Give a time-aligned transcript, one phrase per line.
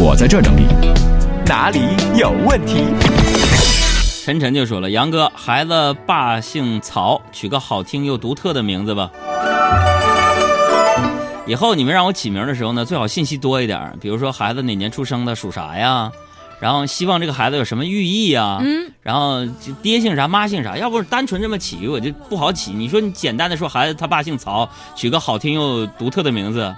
[0.00, 0.64] 我在这儿整理。
[1.44, 1.80] 哪里
[2.16, 2.84] 有问题？
[4.22, 9.10] 晨晨就说了：“杨哥，孩子爸姓曹，取个好听又独特的名字吧。
[11.46, 16.12] 以后你们让我起名的时候呢，最好信息多一点，比如说孩子哪年出生的，属啥呀？
[16.60, 18.58] 然后希望这个孩子有什么寓意呀？
[18.60, 19.44] 嗯，然后
[19.82, 20.76] 爹姓啥，妈姓啥？
[20.76, 22.70] 要不是单纯这么起，我就不好起。
[22.70, 26.72] 你说你简单的说，孩子他爸姓曹，取个好听又独特的名字，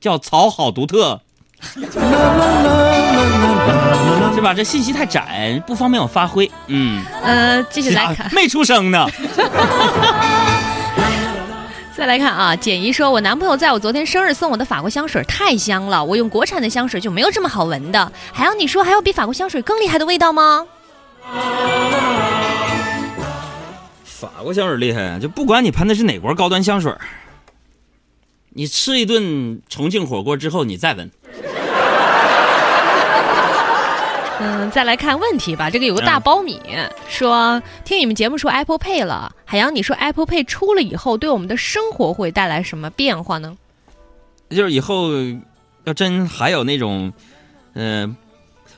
[0.00, 1.20] 叫曹好独特。”
[4.34, 4.52] 是吧？
[4.52, 6.50] 这信息太窄，不方便我发挥。
[6.66, 9.06] 嗯，呃，继续来看，没出生呢。
[11.96, 18.12] 再来看啊，简怡说：“我男朋友在我昨天生日送我的法国香水太香了，我用国产的香水就没有这么好闻的。
[18.32, 20.66] 还要你说还有比法国香水更厉害的味道吗？”
[24.04, 26.92] 法国香水厉害，就不管你喷的是哪国高端香水，
[28.50, 31.08] 你吃一顿重庆火锅之后，你再闻。
[34.44, 35.70] 嗯，再来看问题吧。
[35.70, 36.60] 这个有个大苞米
[37.08, 43.56] 说，听你们节目说 Apple Pay 了，海洋，你说 Apple Pay 出了以后，对我们的生活会带来什么变化呢？
[44.50, 45.12] 就是以后
[45.84, 47.10] 要真还有那种，
[47.72, 48.14] 嗯，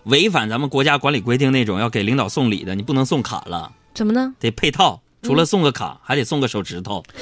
[0.05, 4.33] 违反咱们国家管理规定那种要给领导送礼的，你不能送卡了，怎么呢？
[4.39, 7.03] 得配套，除了送个卡，还得送个手指头。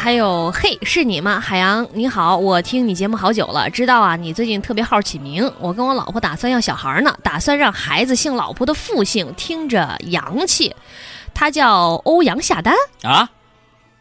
[0.00, 1.38] 嗯，还有嘿，是你吗？
[1.38, 5.50] 海洋你好，我听你节目好久了，知道啊，你最近特别好起名。
[5.60, 10.74] 我跟我老婆打算要小孩呢，打算让孩子姓老婆的父姓，听着洋气。
[11.34, 13.28] 他叫欧阳夏丹啊，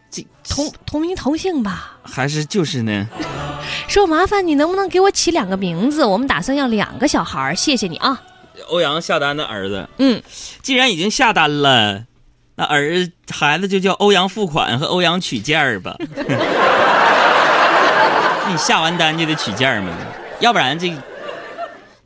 [0.09, 1.97] 这同同名同姓吧？
[2.03, 3.07] 还是就是呢？
[3.87, 6.05] 说麻烦你能不能给我起两个名字？
[6.05, 8.21] 我们打算要两个小孩，谢谢你啊。
[8.69, 10.21] 欧阳夏丹的儿子，嗯，
[10.61, 12.05] 既然已经下单了。
[12.59, 15.95] 那儿孩子就叫欧阳付款和欧阳取件儿吧。
[18.49, 19.93] 你下完单就得取件儿嘛，
[20.41, 20.93] 要不然这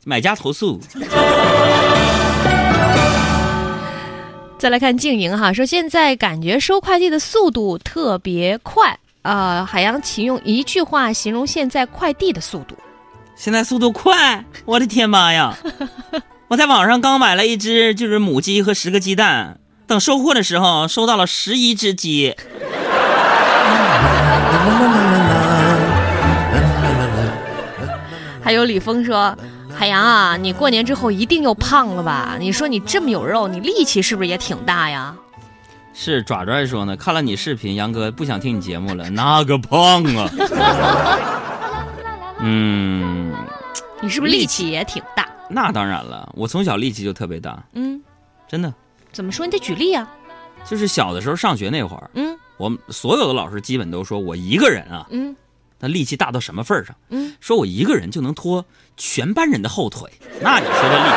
[0.04, 0.80] 买家投诉。
[4.56, 9.66] 再来看静莹哈，说现在感觉收快递的速度特别快啊！
[9.68, 12.76] 海洋，请用一句话形容现在快递的速度。
[13.34, 15.52] 现在速度快，我的天妈呀！
[16.46, 19.58] 我在网上刚买了一只就是母鸡和十个鸡蛋。
[19.86, 22.34] 等收货的时候，收到了十一只鸡。
[28.42, 29.36] 还有李峰说
[29.74, 32.36] ：“海洋啊，你过年之后一定又胖了吧？
[32.38, 35.14] 你说你这么有肉，你力气是不是也挺大呀？”
[35.96, 40.28] 是爪爪说呢，看了你视频，杨哥不想听你节目了，那个胖啊！
[42.40, 43.32] 嗯，
[44.00, 45.26] 你是不是力气也挺大？
[45.48, 47.62] 那当然了，我从小力气就特别大。
[47.74, 48.00] 嗯，
[48.48, 48.72] 真的。
[49.14, 49.46] 怎么说？
[49.46, 50.06] 你得举例啊！
[50.68, 55.34] 就是小的时候上学那会儿，嗯，我们所有的老师基本都说我一个人啊，嗯，
[55.78, 56.96] 那力气大到什么份儿上？
[57.10, 58.64] 嗯，说我一个人就能拖
[58.96, 60.10] 全班人的后腿，
[60.40, 61.14] 那你说这力气？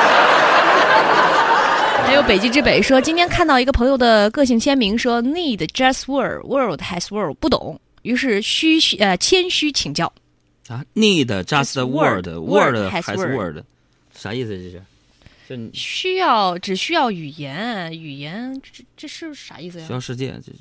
[2.08, 10.12] 还有北极之北说，今天看到一个朋友的个性签名说，Need just word world has world 不懂，于是虚呃谦虚请教
[10.70, 13.64] 啊，Need just word word has word，
[14.14, 14.82] 啥意思这是？
[15.74, 19.88] 需要只需要语言，语言这这是啥意思呀？
[19.88, 20.52] 需要世界，这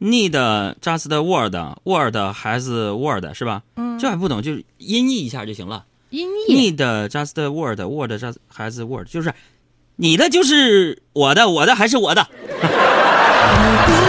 [0.00, 0.32] need
[0.80, 3.62] just word，word 还是 word 是吧？
[3.76, 5.84] 嗯，这还不懂，就是音译一下就行了。
[6.10, 9.32] 音译 need just word，word just 还是 word，就是
[9.96, 12.28] 你的就是我的，我的还是我的。